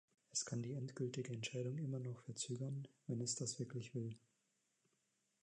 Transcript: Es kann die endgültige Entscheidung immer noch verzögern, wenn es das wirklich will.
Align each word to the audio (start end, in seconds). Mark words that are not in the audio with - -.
Es 0.31 0.45
kann 0.47 0.63
die 0.63 0.73
endgültige 0.73 1.31
Entscheidung 1.31 1.77
immer 1.77 1.99
noch 1.99 2.21
verzögern, 2.23 2.87
wenn 3.05 3.21
es 3.21 3.35
das 3.35 3.59
wirklich 3.59 3.93
will. 3.93 4.17